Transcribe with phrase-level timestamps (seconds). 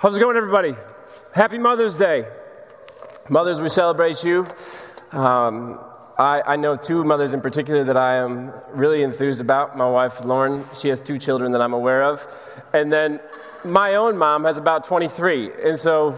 [0.00, 0.76] How's it going, everybody?
[1.34, 2.24] Happy Mother's Day.
[3.28, 4.46] Mothers, we celebrate you.
[5.10, 5.80] Um,
[6.16, 9.76] I, I, know two mothers in particular that I am really enthused about.
[9.76, 12.24] My wife, Lauren, she has two children that I'm aware of.
[12.72, 13.18] And then
[13.64, 15.50] my own mom has about 23.
[15.64, 16.16] And so,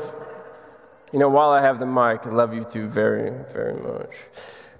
[1.10, 4.10] you know, while I have the mic, I love you two very, very much.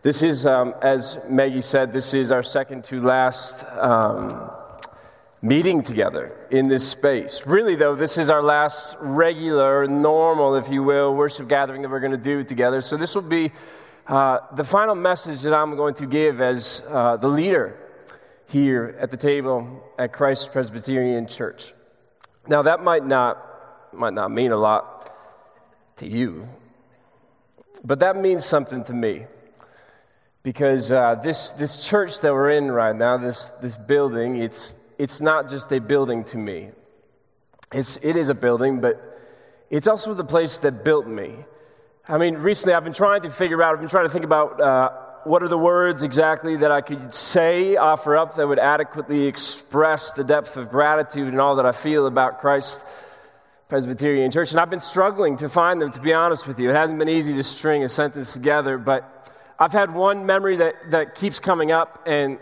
[0.03, 3.65] This is, um, as Maggie said, this is our second to last.
[3.79, 4.51] Um,
[5.43, 7.47] meeting together in this space.
[7.47, 12.01] Really, though, this is our last regular, normal, if you will, worship gathering that we're
[12.01, 12.81] going to do together.
[12.81, 13.51] So, this will be
[14.07, 17.77] uh, the final message that I'm going to give as uh, the leader
[18.49, 21.73] here at the table at Christ Presbyterian Church.
[22.49, 25.11] Now, that might not, might not mean a lot
[25.97, 26.49] to you,
[27.85, 29.25] but that means something to me.
[30.43, 35.23] Because uh, this, this church that we're in right now, this, this building, it's, it's
[35.23, 36.69] not just a building to me.
[37.73, 39.01] It's, it is a building, but
[39.71, 41.37] it's also the place that built me.
[42.07, 44.61] I mean, recently I've been trying to figure out, I've been trying to think about
[44.61, 44.91] uh,
[45.25, 50.13] what are the words exactly that I could say, offer up that would adequately express
[50.13, 53.19] the depth of gratitude and all that I feel about Christ
[53.71, 54.51] Presbyterian Church.
[54.51, 56.69] And I've been struggling to find them, to be honest with you.
[56.69, 60.75] It hasn't been easy to string a sentence together, but I've had one memory that,
[60.91, 62.39] that keeps coming up, and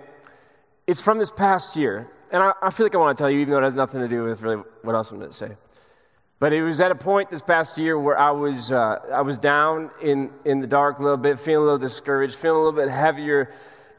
[0.88, 3.40] it's from this past year and I, I, feel like I want to tell you,
[3.40, 5.50] even though it has nothing to do with really what else I'm going to say.
[6.40, 9.38] But it was at a point this past year where I was, uh, I was
[9.38, 12.80] down in, in the dark a little bit, feeling a little discouraged, feeling a little
[12.80, 13.50] bit heavier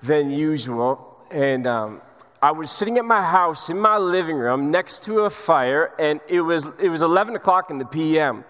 [0.03, 1.21] than usual.
[1.31, 2.01] And um,
[2.41, 6.21] I was sitting at my house in my living room next to a fire, and
[6.29, 8.45] it was, it was 11 o'clock in the PM.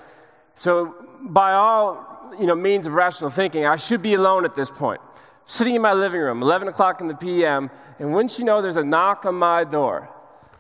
[0.54, 4.70] So, by all you know, means of rational thinking, I should be alone at this
[4.70, 5.02] point
[5.50, 8.76] sitting in my living room, 11 o'clock in the PM, and wouldn't you know there's
[8.76, 10.08] a knock on my door?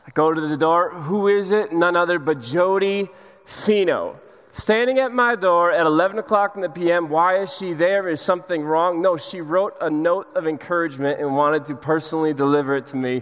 [0.05, 0.89] I go to the door.
[0.89, 1.71] Who is it?
[1.71, 3.07] None other but Jody
[3.45, 4.19] Fino.
[4.51, 7.07] Standing at my door at 11 o'clock in the PM.
[7.07, 8.09] Why is she there?
[8.09, 9.03] Is something wrong?
[9.03, 13.21] No, she wrote a note of encouragement and wanted to personally deliver it to me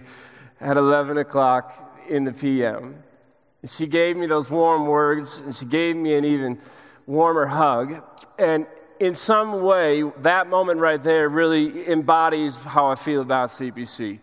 [0.62, 3.02] at 11 o'clock in the PM.
[3.66, 6.58] She gave me those warm words and she gave me an even
[7.06, 8.02] warmer hug.
[8.38, 8.66] And
[9.00, 14.18] in some way, that moment right there really embodies how I feel about CPC.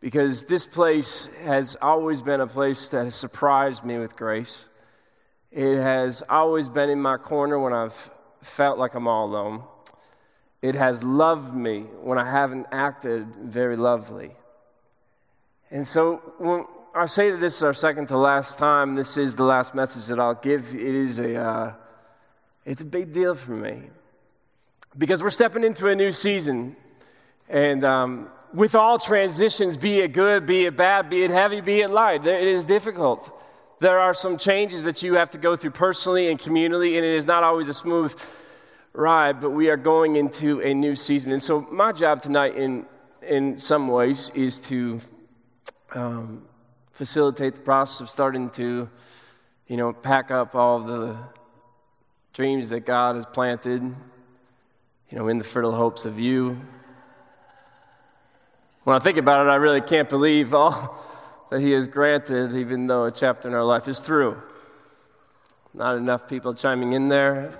[0.00, 4.68] Because this place has always been a place that has surprised me with grace.
[5.50, 8.10] It has always been in my corner when I've
[8.42, 9.62] felt like I'm all alone.
[10.60, 14.32] It has loved me when I haven't acted very lovely.
[15.70, 19.36] And so when I say that this is our second to last time, this is
[19.36, 20.74] the last message that I'll give.
[20.74, 21.74] It is a, uh,
[22.64, 23.82] it's a big deal for me
[24.96, 26.76] because we're stepping into a new season.
[27.48, 31.80] And um, with all transitions, be it good, be it bad, be it heavy, be
[31.80, 33.40] it light, it is difficult.
[33.80, 37.14] There are some changes that you have to go through personally and communally, and it
[37.14, 38.14] is not always a smooth
[38.92, 41.32] ride, but we are going into a new season.
[41.32, 42.86] And so, my job tonight, in,
[43.22, 45.00] in some ways, is to
[45.94, 46.44] um,
[46.92, 48.88] facilitate the process of starting to,
[49.66, 51.16] you know, pack up all the
[52.34, 53.94] dreams that God has planted
[55.12, 56.58] you know, in the fertile hopes of you.
[58.84, 60.98] When I think about it, I really can't believe all
[61.50, 64.38] that He has granted, even though a chapter in our life is through.
[65.74, 67.52] Not enough people chiming in there.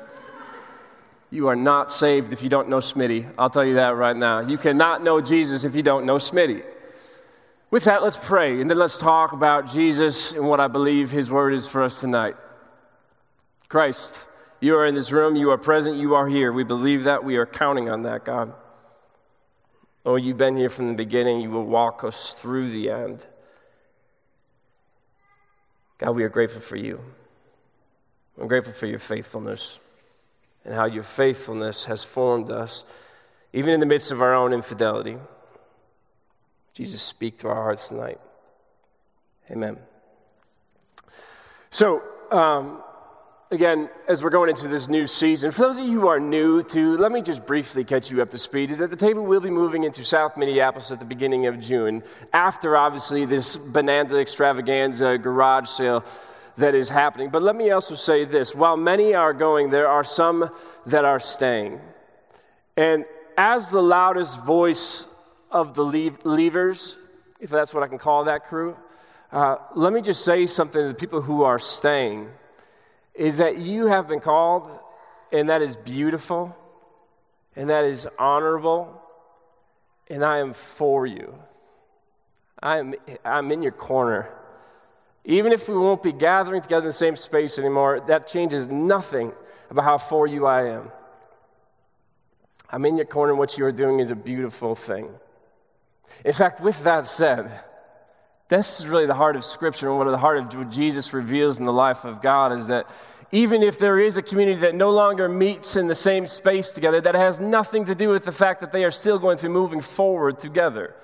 [1.31, 3.31] You are not saved if you don't know Smitty.
[3.39, 4.41] I'll tell you that right now.
[4.41, 6.63] You cannot know Jesus if you don't know Smitty.
[7.71, 11.31] With that, let's pray, and then let's talk about Jesus and what I believe His
[11.31, 12.37] word is for us tonight.
[13.69, 14.27] Christ.
[14.63, 16.53] You are in this room, you are present, you are here.
[16.53, 17.25] We believe that.
[17.25, 18.55] We are counting on that, God.
[20.07, 21.41] Oh, you've been here from the beginning.
[21.41, 23.27] You will walk us through the end.
[25.99, 27.01] God, we are grateful for you.
[28.41, 29.81] I'm grateful for your faithfulness
[30.65, 32.85] and how your faithfulness has formed us,
[33.53, 35.17] even in the midst of our own infidelity.
[36.73, 38.19] Jesus, speak to our hearts tonight.
[39.51, 39.77] Amen.
[41.73, 42.81] So, um,
[43.53, 46.63] again, as we're going into this new season, for those of you who are new
[46.63, 48.71] to, let me just briefly catch you up to speed.
[48.71, 52.03] Is that the table will be moving into South Minneapolis at the beginning of June,
[52.33, 56.03] after obviously this bonanza extravaganza garage sale
[56.57, 57.29] that is happening.
[57.29, 60.49] But let me also say this while many are going, there are some
[60.87, 61.79] that are staying.
[62.79, 63.05] And
[63.37, 65.15] as the loudest voice
[65.51, 66.97] of the leavers,
[67.39, 68.77] if that's what I can call that crew,
[69.31, 72.31] uh, let me just say something to the people who are staying
[73.15, 74.71] is that you have been called,
[75.31, 76.57] and that is beautiful,
[77.57, 79.01] and that is honorable,
[80.09, 81.35] and I am for you.
[82.63, 82.95] I am,
[83.25, 84.31] I'm in your corner.
[85.25, 89.33] Even if we won't be gathering together in the same space anymore, that changes nothing
[89.71, 90.91] about how for you I am.
[92.71, 95.11] I'm in your corner, and what you are doing is a beautiful thing.
[96.25, 97.51] In fact, with that said,
[98.53, 101.59] this is really the heart of Scripture and what the heart of what Jesus reveals
[101.59, 102.89] in the life of God is that
[103.33, 107.01] even if there is a community that no longer meets in the same space together,
[107.01, 109.49] that has nothing to do with the fact that they are still going to be
[109.49, 110.95] moving forward together.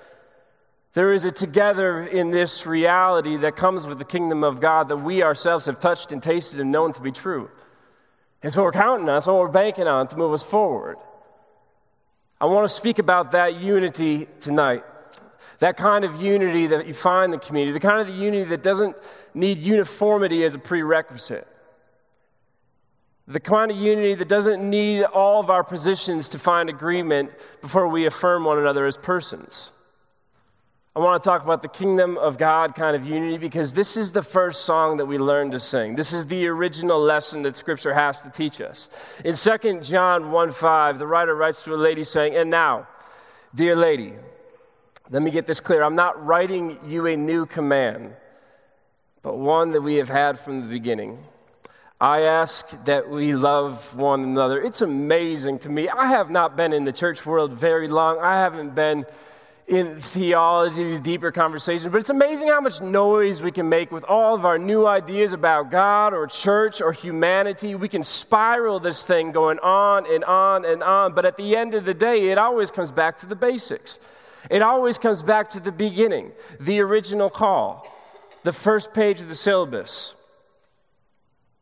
[0.93, 4.97] There is a together in this reality that comes with the kingdom of God that
[4.97, 7.49] we ourselves have touched and tasted and known to be true.
[8.43, 10.97] It's what we're counting on, it's what we're banking on to move us forward.
[12.39, 14.83] I want to speak about that unity tonight.
[15.59, 18.45] That kind of unity that you find in the community, the kind of the unity
[18.45, 18.97] that doesn't
[19.33, 21.47] need uniformity as a prerequisite.
[23.27, 27.31] The kind of unity that doesn't need all of our positions to find agreement
[27.61, 29.71] before we affirm one another as persons.
[30.95, 34.11] I want to talk about the kingdom of God kind of unity because this is
[34.11, 35.95] the first song that we learn to sing.
[35.95, 39.21] This is the original lesson that scripture has to teach us.
[39.23, 42.87] In 2 John 1 5, the writer writes to a lady saying, And now,
[43.53, 44.13] dear lady,
[45.11, 45.83] let me get this clear.
[45.83, 48.13] I'm not writing you a new command,
[49.23, 51.17] but one that we have had from the beginning.
[51.99, 54.61] I ask that we love one another.
[54.61, 55.89] It's amazing to me.
[55.89, 58.19] I have not been in the church world very long.
[58.19, 59.05] I haven't been
[59.67, 64.03] in theology, these deeper conversations, but it's amazing how much noise we can make with
[64.05, 67.75] all of our new ideas about God or church or humanity.
[67.75, 71.73] We can spiral this thing going on and on and on, but at the end
[71.73, 73.99] of the day, it always comes back to the basics.
[74.49, 77.87] It always comes back to the beginning, the original call,
[78.43, 80.19] the first page of the syllabus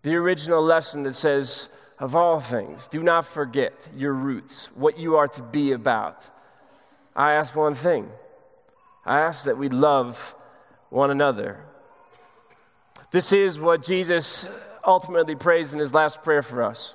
[0.08, 5.18] the original lesson that says, of all things, do not forget your roots, what you
[5.18, 6.26] are to be about.
[7.14, 8.10] I ask one thing
[9.06, 10.36] I ask that we love
[10.90, 11.58] one another.
[13.12, 14.50] This is what Jesus
[14.86, 16.94] ultimately prays in his last prayer for us.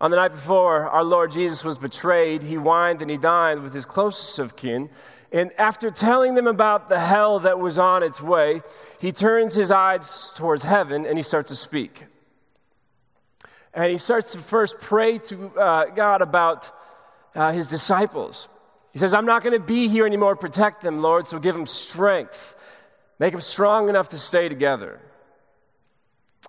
[0.00, 3.74] On the night before our Lord Jesus was betrayed, he wined and he dined with
[3.74, 4.90] his closest of kin.
[5.32, 8.62] And after telling them about the hell that was on its way,
[9.00, 12.04] he turns his eyes towards heaven and he starts to speak.
[13.74, 16.70] And he starts to first pray to uh, God about
[17.34, 18.48] uh, his disciples.
[18.92, 20.34] He says, I'm not going to be here anymore.
[20.36, 22.54] Protect them, Lord, so give them strength.
[23.18, 25.00] Make them strong enough to stay together.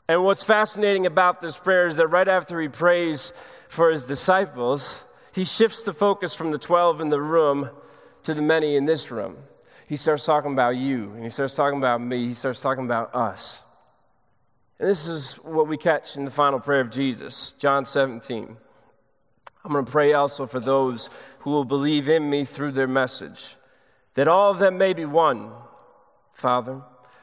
[0.10, 3.30] And what's fascinating about this prayer is that right after he prays
[3.70, 5.04] for his disciples,
[5.36, 7.70] he shifts the focus from the 12 in the room
[8.24, 9.38] to the many in this room.
[9.88, 13.14] He starts talking about you, and he starts talking about me, he starts talking about
[13.14, 13.64] us.
[14.80, 18.58] And this is what we catch in the final prayer of Jesus, John 17.
[19.64, 23.58] I'm going to pray also for those who will believe in me through their message,
[24.16, 25.52] that all of them may be one,
[26.36, 26.82] Father,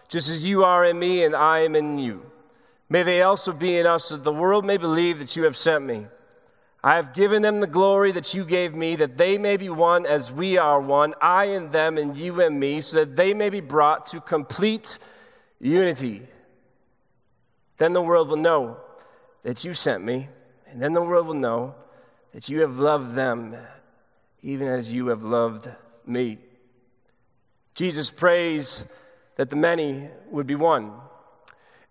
[0.09, 2.31] just as you are in me and I am in you.
[2.89, 5.85] May they also be in us, that the world may believe that you have sent
[5.85, 6.07] me.
[6.85, 10.07] I have given them the glory that you gave me, that they may be one
[10.07, 13.49] as we are one, I and them, and you and me, so that they may
[13.49, 14.99] be brought to complete
[15.61, 16.23] unity.
[17.77, 18.77] Then the world will know
[19.43, 20.29] that you sent me,
[20.69, 21.75] and then the world will know
[22.33, 23.57] that you have loved them
[24.43, 25.69] even as you have loved
[26.07, 26.39] me.
[27.75, 28.97] Jesus prays
[29.35, 30.93] that the many would be one.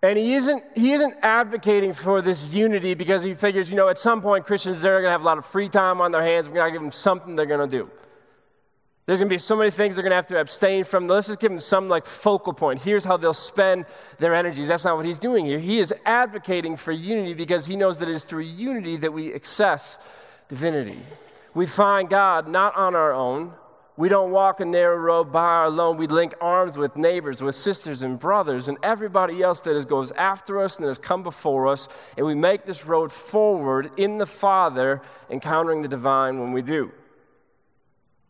[0.02, 3.98] And he isn't, he isn't advocating for this unity because he figures, you know, at
[3.98, 6.48] some point Christians, they're going to have a lot of free time on their hands.
[6.48, 7.90] We're going to give them something they're going to do.
[9.06, 11.08] There's going to be so many things they're going to have to abstain from.
[11.08, 12.82] Let's just give them some like focal point.
[12.82, 13.86] Here's how they'll spend
[14.18, 14.68] their energies.
[14.68, 15.60] That's not what he's doing here.
[15.60, 19.34] He is advocating for unity because he knows that it is through unity that we
[19.34, 20.00] access
[20.48, 21.00] divinity.
[21.54, 23.54] We find God not on our own,
[23.98, 25.96] we don't walk a narrow road by our alone.
[25.96, 30.12] We link arms with neighbors, with sisters and brothers, and everybody else that is, goes
[30.12, 31.88] after us and has come before us.
[32.18, 36.92] And we make this road forward in the Father, encountering the divine when we do.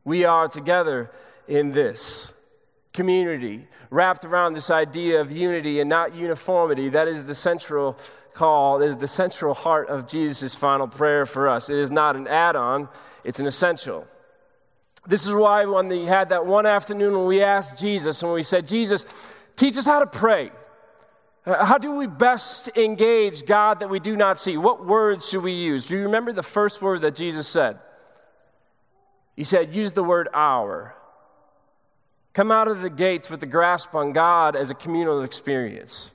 [0.03, 1.09] We are together
[1.47, 2.31] in this
[2.93, 6.89] community, wrapped around this idea of unity and not uniformity.
[6.89, 7.97] That is the central
[8.35, 11.71] call, that is the central heart of Jesus' final prayer for us.
[11.71, 12.87] It is not an add on,
[13.23, 14.07] it's an essential.
[15.07, 18.43] This is why when we had that one afternoon when we asked Jesus and we
[18.43, 19.05] said, Jesus,
[19.55, 20.51] teach us how to pray.
[21.45, 24.57] Uh, how do we best engage God that we do not see?
[24.57, 25.87] What words should we use?
[25.87, 27.77] Do you remember the first word that Jesus said?
[29.35, 30.95] He said, use the word our.
[32.33, 36.11] Come out of the gates with the grasp on God as a communal experience.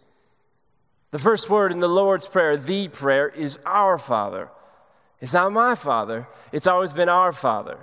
[1.13, 4.49] The first word in the Lord's Prayer, the prayer, is our Father.
[5.21, 7.79] It's not my Father, it's always been our Father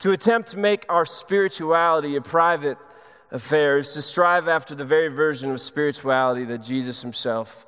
[0.00, 2.78] to attempt to make our spirituality a private
[3.30, 7.64] affair is to strive after the very version of spirituality that Jesus himself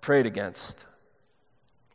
[0.00, 0.86] prayed against.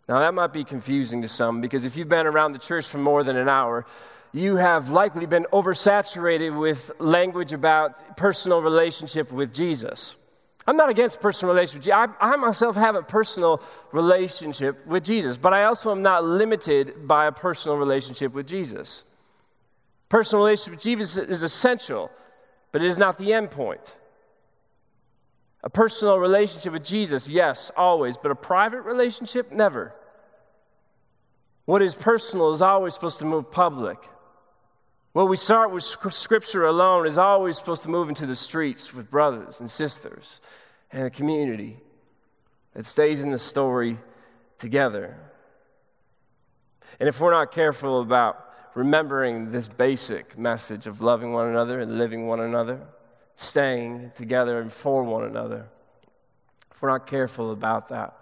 [0.08, 2.98] Now, that might be confusing to some because if you've been around the church for
[2.98, 3.86] more than an hour,
[4.34, 10.24] you have likely been oversaturated with language about personal relationship with Jesus.
[10.66, 11.94] I'm not against personal relationship.
[11.94, 13.62] I, I, myself have a personal
[13.94, 19.06] relationship with Jesus, but I also am not limited by a personal relationship with Jesus.
[20.10, 22.10] Personal relationship with Jesus is essential,
[22.72, 23.96] but it is not the end point.
[25.64, 29.94] A personal relationship with Jesus, yes, always, but a private relationship, never.
[31.66, 33.98] What is personal is always supposed to move public.
[35.12, 39.12] What we start with Scripture alone is always supposed to move into the streets with
[39.12, 40.40] brothers and sisters
[40.92, 41.78] and a community
[42.74, 43.98] that stays in the story
[44.58, 45.18] together.
[47.00, 48.47] And if we're not careful about
[48.78, 52.80] remembering this basic message of loving one another and living one another,
[53.34, 55.66] staying together and for one another,
[56.70, 58.14] if we're not careful about that,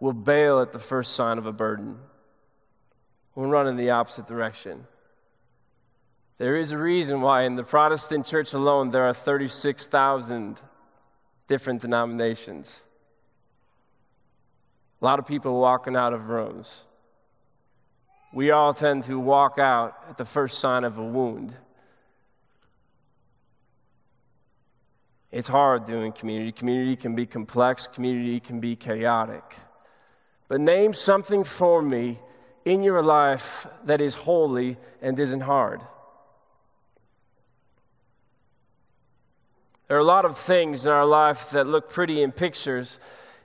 [0.00, 2.00] we'll bail at the first sign of a burden.
[3.36, 4.88] We'll run in the opposite direction.
[6.36, 10.60] There is a reason why in the Protestant church alone there are 36,000
[11.46, 12.82] different denominations.
[15.00, 16.86] A lot of people walking out of rooms.
[18.32, 21.54] We all tend to walk out at the first sign of a wound.
[25.30, 26.52] It's hard doing community.
[26.52, 29.56] Community can be complex, community can be chaotic.
[30.48, 32.18] But name something for me
[32.64, 35.82] in your life that is holy and isn't hard.
[39.88, 42.98] There are a lot of things in our life that look pretty in pictures,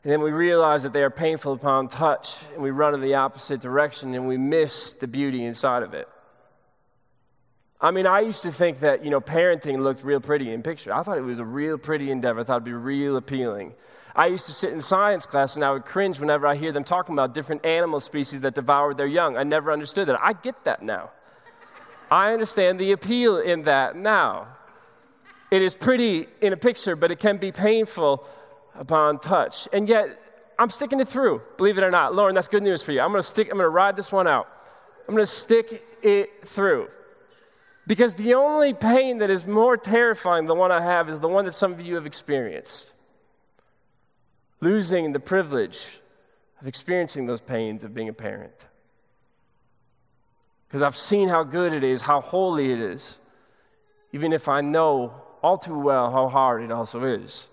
[0.08, 3.16] and then we realize that they are painful upon touch, and we run in the
[3.16, 6.08] opposite direction, and we miss the beauty inside of it.
[7.82, 10.94] I mean, I used to think that, you know, parenting looked real pretty in picture.
[10.94, 12.40] I thought it was a real pretty endeavor.
[12.40, 13.74] I thought it'd be real appealing.
[14.16, 16.86] I used to sit in science class and I would cringe whenever I hear them
[16.86, 19.36] talking about different animal species that devoured their young.
[19.36, 20.24] I never understood that.
[20.24, 21.10] I get that now.
[22.10, 24.48] I understand the appeal in that now.
[25.52, 28.26] It is pretty in a picture, but it can be painful
[28.78, 29.68] upon touch.
[29.74, 30.20] And yet,
[30.60, 32.16] I'm sticking it through, believe it or not.
[32.16, 33.02] Lauren, that's good news for you.
[33.02, 34.48] I'm gonna stick, I'm gonna ride this one out.
[35.08, 36.90] I'm gonna stick it through.
[37.86, 41.28] Because the only pain that is more terrifying than the one I have is the
[41.28, 42.94] one that some of you have experienced.
[44.60, 46.00] Losing the privilege
[46.60, 48.68] of experiencing those pains of being a parent.
[50.68, 53.20] Because I've seen how good it is, how holy it is,
[54.12, 57.48] even if I know all too well how hard it also is.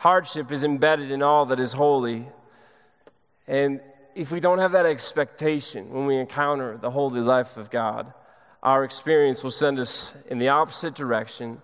[0.00, 2.26] Hardship is embedded in all that is holy.
[3.46, 3.82] And
[4.14, 8.10] if we don't have that expectation when we encounter the holy life of God,
[8.62, 11.60] our experience will send us in the opposite direction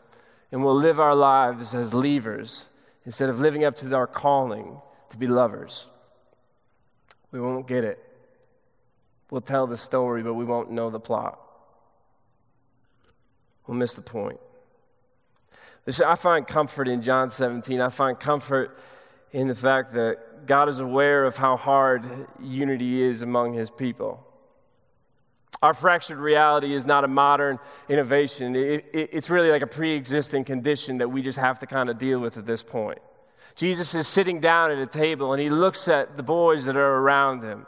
[0.53, 2.69] and we'll live our lives as leavers
[3.07, 5.87] instead of living up to our calling to be lovers.
[7.33, 7.99] We won't get it.
[9.31, 11.41] We'll tell the story, but we won't know the plot.
[13.67, 14.41] We'll miss the point.
[16.05, 17.81] I find comfort in John 17.
[17.81, 18.79] I find comfort
[19.33, 22.05] in the fact that God is aware of how hard
[22.41, 24.23] unity is among his people.
[25.63, 28.55] Our fractured reality is not a modern innovation.
[28.57, 31.89] It, it, it's really like a pre existing condition that we just have to kind
[31.89, 32.99] of deal with at this point.
[33.55, 36.97] Jesus is sitting down at a table and he looks at the boys that are
[36.97, 37.67] around him.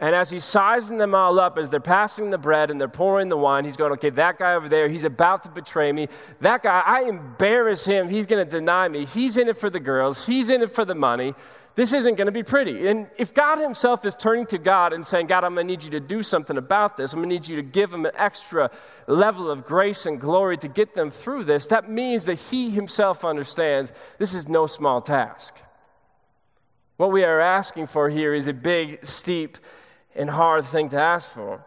[0.00, 3.28] And as he's sizing them all up, as they're passing the bread and they're pouring
[3.28, 6.08] the wine, he's going, okay, that guy over there, he's about to betray me.
[6.40, 8.08] That guy, I embarrass him.
[8.08, 9.04] He's going to deny me.
[9.04, 11.34] He's in it for the girls, he's in it for the money.
[11.76, 12.86] This isn't going to be pretty.
[12.86, 15.82] And if God Himself is turning to God and saying, God, I'm going to need
[15.82, 18.12] you to do something about this, I'm going to need you to give them an
[18.14, 18.70] extra
[19.08, 23.24] level of grace and glory to get them through this, that means that He Himself
[23.24, 25.60] understands this is no small task.
[26.96, 29.58] What we are asking for here is a big, steep,
[30.16, 31.64] and hard thing to ask for.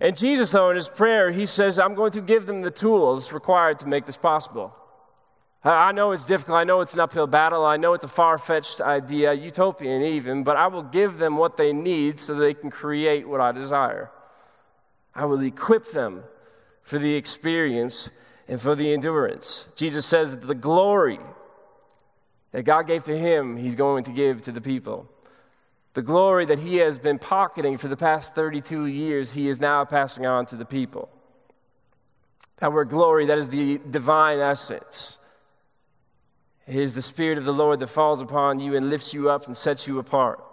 [0.00, 3.32] And Jesus, though, in his prayer, he says, I'm going to give them the tools
[3.32, 4.76] required to make this possible.
[5.62, 6.58] I know it's difficult.
[6.58, 7.64] I know it's an uphill battle.
[7.64, 11.56] I know it's a far fetched idea, utopian even, but I will give them what
[11.56, 14.10] they need so they can create what I desire.
[15.14, 16.22] I will equip them
[16.82, 18.10] for the experience
[18.46, 19.72] and for the endurance.
[19.76, 21.18] Jesus says that the glory
[22.52, 25.10] that God gave to him, he's going to give to the people.
[25.96, 29.82] The glory that he has been pocketing for the past 32 years, he is now
[29.86, 31.08] passing on to the people.
[32.58, 35.18] That word glory, that is the divine essence.
[36.66, 39.46] It is the Spirit of the Lord that falls upon you and lifts you up
[39.46, 40.44] and sets you apart.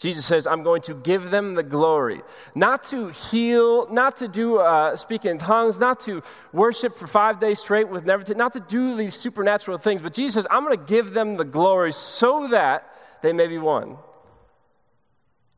[0.00, 2.22] Jesus says, I'm going to give them the glory.
[2.56, 7.38] Not to heal, not to do uh, speak in tongues, not to worship for five
[7.38, 10.64] days straight with never, to, not to do these supernatural things, but Jesus says, I'm
[10.64, 12.92] going to give them the glory so that
[13.22, 13.98] they may be one.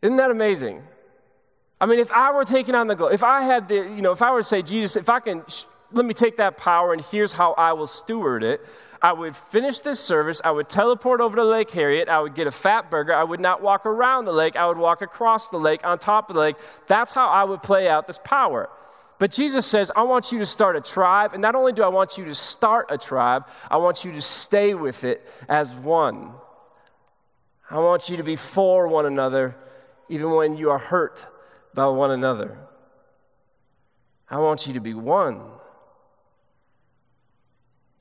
[0.03, 0.83] Isn't that amazing?
[1.81, 4.13] I mean, if I were taking on the glory, if I had the, you know,
[4.13, 6.93] if I were to say, Jesus, if I can, sh- let me take that power
[6.93, 8.61] and here's how I will steward it,
[9.01, 12.49] I would finish this service, I would teleport over to Lake Harriet, I would get
[12.49, 15.59] a fat burger, I would not walk around the lake, I would walk across the
[15.59, 16.57] lake, on top of the lake.
[16.89, 18.69] That's how I would play out this power.
[19.21, 21.89] But Jesus says, I want you to start a tribe, and not only do I
[21.89, 26.33] want you to start a tribe, I want you to stay with it as one.
[27.71, 29.55] I want you to be for one another,
[30.09, 31.27] even when you are hurt
[31.75, 32.59] by one another.
[34.31, 35.41] I want you to be one.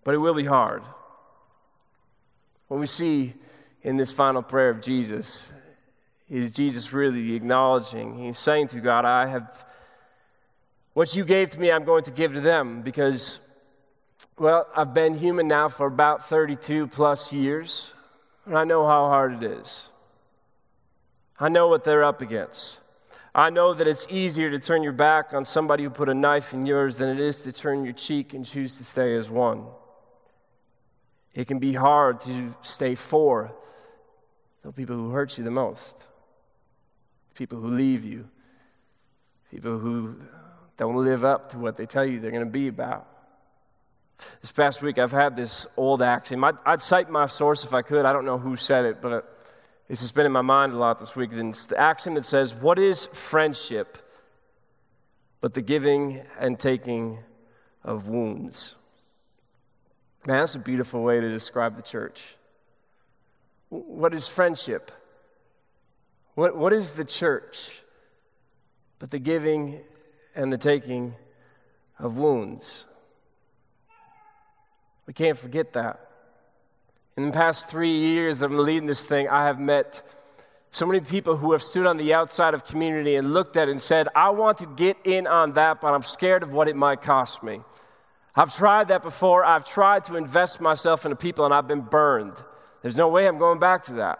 [0.04, 0.84] But it will be hard.
[2.68, 3.34] What we see
[3.84, 5.52] in this final prayer of Jesus
[6.30, 9.66] is Jesus really acknowledging, he's saying to God, I have,
[10.94, 13.40] what you gave to me, I'm going to give to them because,
[14.38, 17.94] well, I've been human now for about 32 plus years,
[18.46, 19.90] and I know how hard it is.
[21.40, 22.80] I know what they're up against.
[23.34, 26.54] I know that it's easier to turn your back on somebody who put a knife
[26.54, 29.66] in yours than it is to turn your cheek and choose to stay as one.
[31.36, 33.54] It can be hard to stay for
[34.64, 36.08] the people who hurt you the most,
[37.36, 38.28] people who leave you,
[39.52, 40.20] people who
[40.78, 43.08] don't live up to what they tell you they're going to be about.
[44.42, 46.44] This past week, I've had this old axiom.
[46.44, 48.04] I'd, I'd, cite my source if I could.
[48.04, 49.37] I don't know who said it, but
[49.88, 51.32] this has been in my mind a lot this week.
[51.32, 53.98] And it's the axiom that says, What is friendship
[55.40, 57.20] but the giving and taking
[57.84, 58.76] of wounds?
[60.26, 62.36] Man, that's a beautiful way to describe the church.
[63.70, 64.92] What is friendship?
[66.36, 67.80] What, what is the church
[69.00, 69.82] but the giving
[70.36, 71.16] and the taking
[71.98, 72.86] of wounds?
[75.06, 76.07] We can't forget that.
[77.18, 80.04] In the past three years that I'm leading this thing, I have met
[80.70, 83.72] so many people who have stood on the outside of community and looked at it
[83.72, 86.76] and said, I want to get in on that, but I'm scared of what it
[86.76, 87.62] might cost me.
[88.36, 89.44] I've tried that before.
[89.44, 92.36] I've tried to invest myself into people and I've been burned.
[92.84, 94.20] There's no way I'm going back to that.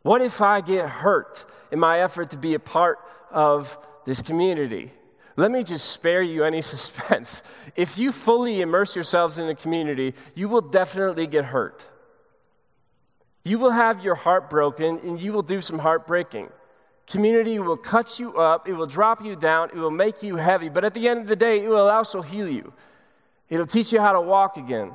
[0.00, 2.98] What if I get hurt in my effort to be a part
[3.30, 4.92] of this community?
[5.36, 7.42] Let me just spare you any suspense.
[7.76, 11.88] If you fully immerse yourselves in the community, you will definitely get hurt.
[13.44, 16.50] You will have your heart broken and you will do some heartbreaking.
[17.06, 20.68] Community will cut you up, it will drop you down, it will make you heavy,
[20.68, 22.72] but at the end of the day, it will also heal you.
[23.48, 24.90] It'll teach you how to walk again.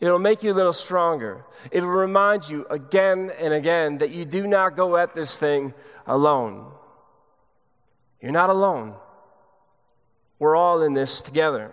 [0.00, 1.44] It'll make you a little stronger.
[1.70, 5.72] It'll remind you again and again that you do not go at this thing
[6.06, 6.70] alone.
[8.20, 8.96] You're not alone.
[10.40, 11.70] We're all in this together.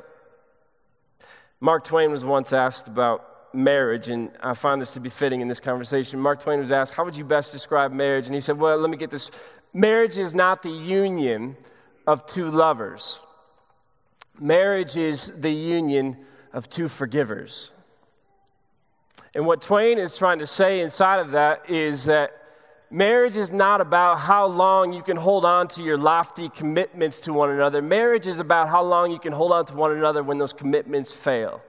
[1.60, 5.48] Mark Twain was once asked about marriage, and I find this to be fitting in
[5.48, 6.20] this conversation.
[6.20, 8.26] Mark Twain was asked, How would you best describe marriage?
[8.28, 9.32] And he said, Well, let me get this.
[9.74, 11.56] Marriage is not the union
[12.06, 13.22] of two lovers,
[14.40, 16.18] marriage is the union
[16.54, 17.72] of two forgivers.
[19.34, 22.32] And what Twain is trying to say inside of that is that
[22.90, 27.34] Marriage is not about how long you can hold on to your lofty commitments to
[27.34, 27.82] one another.
[27.82, 31.12] Marriage is about how long you can hold on to one another when those commitments
[31.12, 31.62] fail,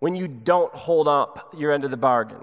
[0.00, 2.42] when you don't hold up your end of the bargain.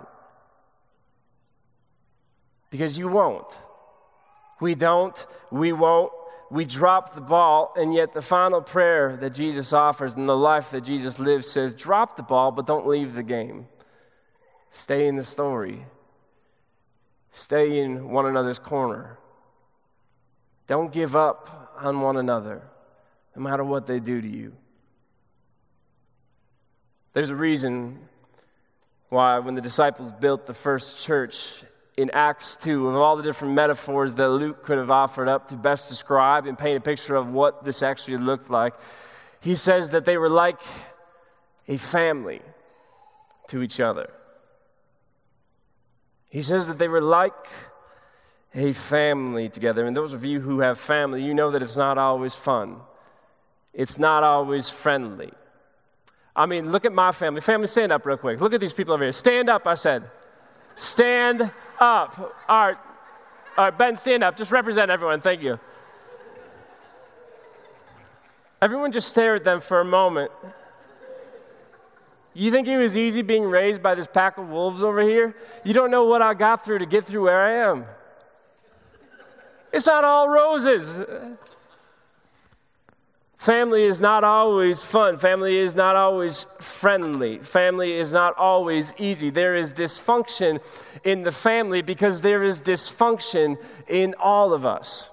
[2.69, 3.59] Because you won't.
[4.61, 6.11] We don't, we won't,
[6.49, 10.71] we drop the ball, and yet the final prayer that Jesus offers and the life
[10.71, 13.67] that Jesus lives says drop the ball, but don't leave the game.
[14.71, 15.85] Stay in the story.
[17.31, 19.17] Stay in one another's corner.
[20.67, 22.61] Don't give up on one another,
[23.35, 24.53] no matter what they do to you.
[27.13, 27.99] There's a reason
[29.09, 31.63] why, when the disciples built the first church
[31.97, 35.55] in Acts 2, of all the different metaphors that Luke could have offered up to
[35.55, 38.73] best describe and paint a picture of what this actually looked like,
[39.41, 40.59] he says that they were like
[41.67, 42.41] a family
[43.47, 44.11] to each other.
[46.29, 47.47] He says that they were like
[48.53, 49.85] a family together.
[49.85, 52.77] And those of you who have family, you know that it's not always fun,
[53.73, 55.31] it's not always friendly.
[56.35, 57.41] I mean, look at my family.
[57.41, 58.39] Family, stand up real quick.
[58.39, 59.11] Look at these people over here.
[59.11, 60.03] Stand up, I said.
[60.75, 62.17] Stand up.
[62.47, 62.77] All right.
[63.57, 64.37] All right, Ben, stand up.
[64.37, 65.19] Just represent everyone.
[65.19, 65.59] Thank you.
[68.61, 70.31] Everyone just stare at them for a moment.
[72.39, 75.35] You think it was easy being raised by this pack of wolves over here?
[75.65, 77.85] You don't know what I got through to get through where I am.
[79.73, 81.05] It's not all roses.
[83.35, 85.17] Family is not always fun.
[85.17, 87.39] Family is not always friendly.
[87.39, 89.29] Family is not always easy.
[89.29, 90.63] There is dysfunction
[91.03, 95.11] in the family because there is dysfunction in all of us.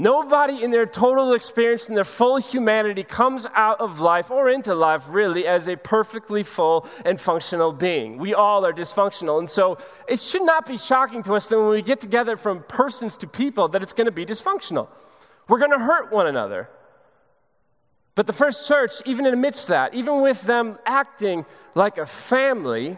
[0.00, 4.74] Nobody in their total experience and their full humanity comes out of life or into
[4.74, 8.16] life really as a perfectly full and functional being.
[8.16, 9.40] We all are dysfunctional.
[9.40, 9.76] And so
[10.08, 13.26] it should not be shocking to us that when we get together from persons to
[13.26, 14.88] people that it's going to be dysfunctional.
[15.48, 16.70] We're going to hurt one another.
[18.14, 22.96] But the first church, even amidst that, even with them acting like a family,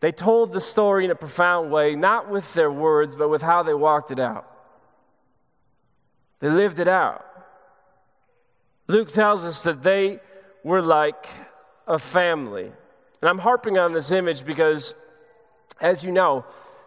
[0.00, 3.62] they told the story in a profound way, not with their words, but with how
[3.62, 4.48] they walked it out.
[6.42, 7.24] They lived it out.
[8.88, 10.18] Luke tells us that they
[10.64, 11.28] were like
[11.86, 12.64] a family.
[12.64, 14.96] And I'm harping on this image because,
[15.80, 16.44] as you know,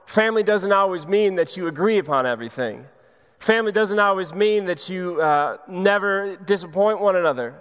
[0.08, 2.86] family doesn't always mean that you agree upon everything.
[3.40, 7.56] Family doesn't always mean that you uh, never disappoint one another.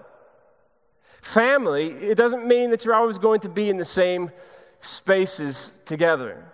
[1.22, 4.32] Family, it doesn't mean that you're always going to be in the same
[4.80, 6.44] spaces together.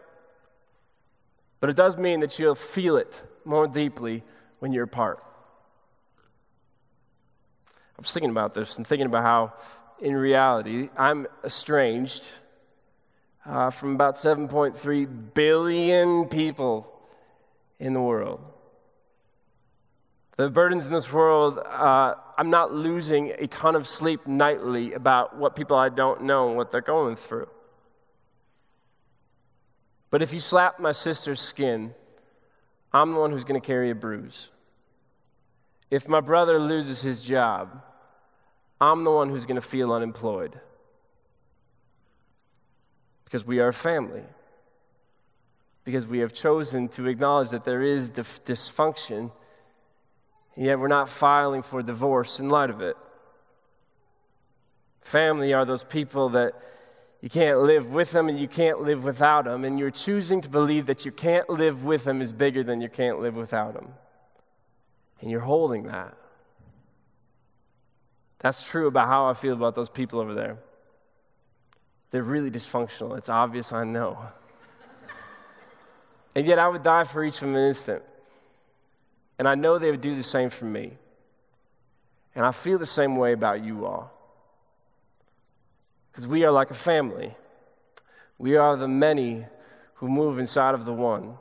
[1.60, 4.22] But it does mean that you'll feel it more deeply
[4.58, 5.24] when you're apart.
[8.00, 9.52] I was thinking about this and thinking about how,
[9.98, 12.32] in reality, I'm estranged
[13.44, 16.98] uh, from about 7.3 billion people
[17.78, 18.40] in the world.
[20.38, 25.36] The burdens in this world, uh, I'm not losing a ton of sleep nightly about
[25.36, 27.50] what people I don't know and what they're going through.
[30.08, 31.94] But if you slap my sister's skin,
[32.94, 34.50] I'm the one who's going to carry a bruise.
[35.90, 37.82] If my brother loses his job,
[38.80, 40.58] I'm the one who's going to feel unemployed.
[43.24, 44.22] Because we are family.
[45.84, 49.30] Because we have chosen to acknowledge that there is dysfunction,
[50.56, 52.96] and yet we're not filing for divorce in light of it.
[55.00, 56.54] Family are those people that
[57.20, 60.48] you can't live with them and you can't live without them, and you're choosing to
[60.48, 63.88] believe that you can't live with them is bigger than you can't live without them.
[65.20, 66.14] And you're holding that.
[68.40, 70.56] That's true about how I feel about those people over there.
[72.10, 73.16] They're really dysfunctional.
[73.16, 74.18] It's obvious, I know.
[76.34, 78.02] and yet I would die for each of them in an instant.
[79.38, 80.92] And I know they would do the same for me.
[82.34, 84.12] And I feel the same way about you all.
[86.10, 87.34] Because we are like a family.
[88.38, 89.44] We are the many
[89.94, 91.36] who move inside of the one.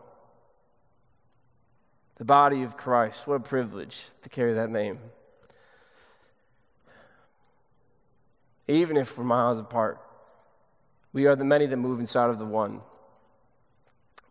[2.17, 3.25] The body of Christ.
[3.25, 4.99] What a privilege to carry that name.
[8.69, 9.99] Even if we're miles apart.
[11.11, 12.81] We are the many that move inside of the one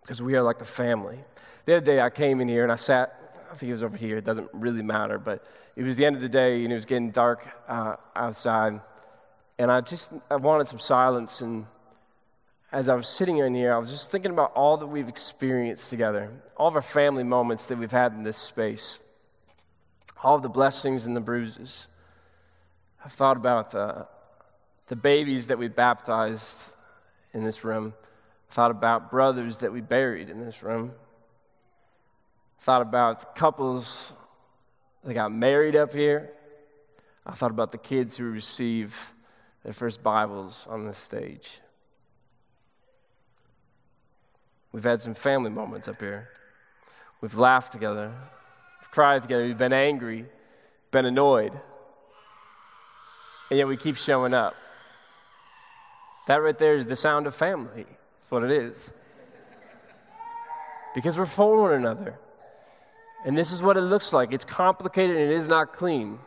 [0.01, 1.19] because we are like a family.
[1.65, 3.13] The other day I came in here and I sat,
[3.51, 6.15] I think it was over here, it doesn't really matter, but it was the end
[6.15, 8.81] of the day and it was getting dark uh, outside.
[9.59, 11.41] And I just I wanted some silence.
[11.41, 11.67] And
[12.71, 15.91] as I was sitting in here, I was just thinking about all that we've experienced
[15.91, 19.05] together, all of our family moments that we've had in this space,
[20.23, 21.89] all of the blessings and the bruises.
[23.05, 24.05] I've thought about uh,
[24.89, 26.73] the babies that we baptized
[27.33, 27.95] in this room.
[28.51, 30.93] I thought about brothers that we buried in this room.
[32.59, 34.13] I thought about couples
[35.05, 36.31] that got married up here.
[37.27, 39.13] I thought about the kids who receive
[39.63, 41.61] their first Bibles on this stage.
[44.73, 46.31] We've had some family moments up here.
[47.21, 48.13] We've laughed together,
[48.81, 50.25] we've cried together, we've been angry,
[50.93, 51.53] been annoyed,
[53.51, 54.55] and yet we keep showing up.
[56.29, 57.87] That right there is the sound of family.
[57.87, 58.93] That's what it is.
[60.95, 62.19] Because we're for one another.
[63.25, 64.31] And this is what it looks like.
[64.31, 66.19] It's complicated and it is not clean.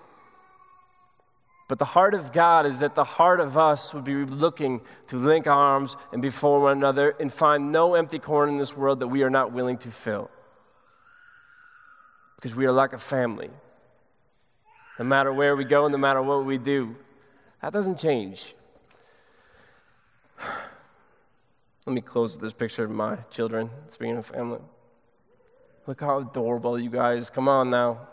[1.68, 5.18] But the heart of God is that the heart of us would be looking to
[5.18, 9.02] link arms and be for one another and find no empty corner in this world
[9.02, 10.32] that we are not willing to fill.
[12.38, 13.52] Because we are like a family.
[14.98, 16.96] No matter where we go, and no matter what we do,
[17.62, 18.56] that doesn't change.
[21.86, 24.60] Let me close with this picture of my children, speaking of family.
[25.88, 27.30] Look how adorable you guys.
[27.30, 28.08] Come on now.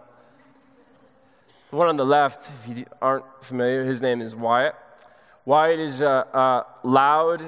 [1.70, 4.74] The one on the left, if you aren't familiar, his name is Wyatt.
[5.44, 7.42] Wyatt is uh, uh, loud,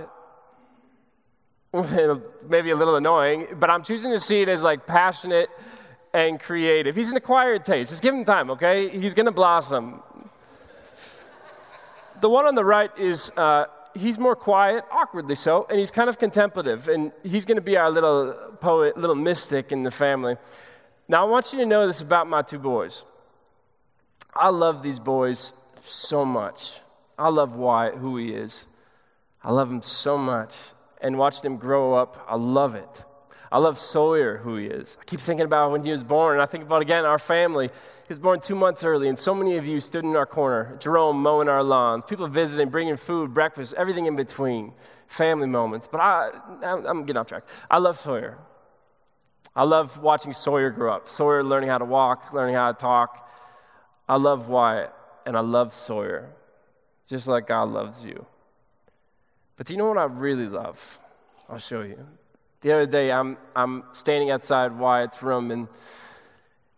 [2.49, 5.49] maybe a little annoying, but I'm choosing to see it as like passionate
[6.12, 6.97] and creative.
[6.97, 7.90] He's an acquired taste.
[7.90, 8.88] Just give him time, okay?
[8.88, 10.03] He's going to blossom.
[12.21, 16.09] The one on the right is uh, he's more quiet, awkwardly so, and he's kind
[16.09, 16.88] of contemplative.
[16.88, 20.37] And he's going to be our little poet, little mystic in the family.
[21.09, 23.05] Now, I want you to know this about my two boys.
[24.35, 26.79] I love these boys so much.
[27.18, 28.66] I love Wyatt, who he is.
[29.42, 30.55] I love him so much.
[31.00, 33.05] And watching him grow up, I love it.
[33.53, 34.97] I love Sawyer, who he is.
[35.01, 37.67] I keep thinking about when he was born, and I think about again our family.
[37.67, 40.77] He was born two months early, and so many of you stood in our corner.
[40.79, 44.73] Jerome mowing our lawns, people visiting, bringing food, breakfast, everything in between,
[45.09, 45.89] family moments.
[45.91, 46.31] But I,
[46.63, 47.49] I'm getting off track.
[47.69, 48.39] I love Sawyer.
[49.57, 51.09] I love watching Sawyer grow up.
[51.09, 53.29] Sawyer learning how to walk, learning how to talk.
[54.09, 54.93] I love Wyatt,
[55.27, 56.31] and I love Sawyer,
[57.09, 58.27] just like God loves you.
[59.57, 61.01] But do you know what I really love?
[61.49, 62.07] I'll show you.
[62.62, 65.66] The other day, I'm, I'm standing outside Wyatt's room, and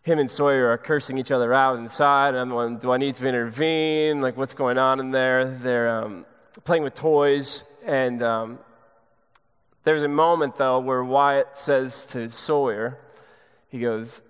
[0.02, 2.30] him and Sawyer are cursing each other out inside.
[2.30, 4.20] And I'm going, Do I need to intervene?
[4.20, 5.44] Like, what's going on in there?
[5.44, 6.24] They're um,
[6.64, 7.82] playing with toys.
[7.84, 8.58] And um,
[9.82, 12.98] there's a moment, though, where Wyatt says to Sawyer,
[13.68, 14.22] He goes,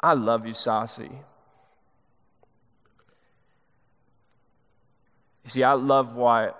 [0.00, 1.10] I love you, Saucy.
[5.44, 6.54] You see, I love Wyatt,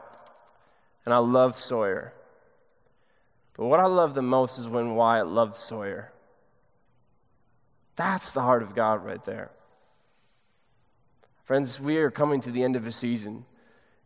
[1.04, 2.14] and I love Sawyer.
[3.58, 6.12] But what I love the most is when Wyatt loves Sawyer.
[7.96, 9.50] That's the heart of God right there.
[11.42, 13.44] Friends, we are coming to the end of a season,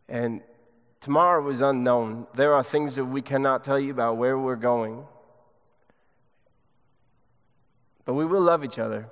[0.09, 0.41] and
[1.01, 2.25] tomorrow is unknown.
[2.33, 5.05] There are things that we cannot tell you about where we're going.
[8.05, 9.07] But we will love each other,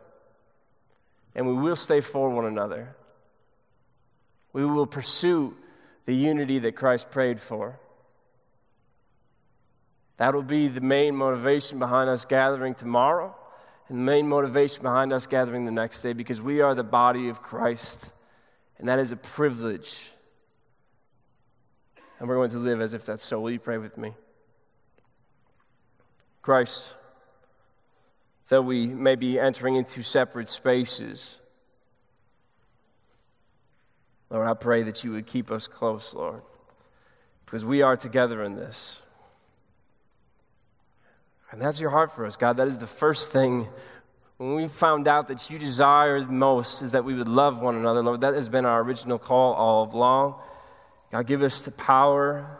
[1.36, 2.95] and we will stay for one another.
[4.54, 5.54] We will pursue
[6.06, 7.80] the unity that Christ prayed for.
[10.22, 13.36] That'll be the main motivation behind us gathering tomorrow
[13.88, 17.30] and the main motivation behind us gathering the next day because we are the body
[17.30, 18.08] of Christ.
[18.78, 20.12] And that is a privilege.
[22.20, 23.42] And we're going to live as if that's so.
[23.42, 24.14] Will you pray with me?
[26.44, 26.96] Christ,
[28.48, 31.40] though we may be entering into separate spaces,
[34.30, 36.44] Lord, I pray that you would keep us close, Lord,
[37.44, 39.02] because we are together in this.
[41.52, 42.58] And that's your heart for us, God.
[42.58, 43.68] That is the first thing
[44.38, 48.02] when we found out that you desire most is that we would love one another.
[48.02, 50.36] Lord, that has been our original call all along.
[51.12, 52.60] God, give us the power.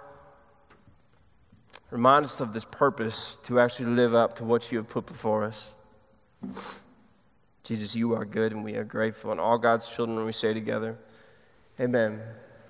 [1.90, 5.44] Remind us of this purpose to actually live up to what you have put before
[5.44, 5.74] us.
[7.64, 9.32] Jesus, you are good and we are grateful.
[9.32, 10.98] And all God's children, we say together,
[11.80, 12.22] Amen.